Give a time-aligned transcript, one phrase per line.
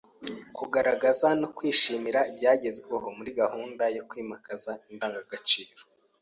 [0.57, 5.75] Kugaragaza no kwishimira ibyagezweho muri gahunda yokwimakaza indangagaciro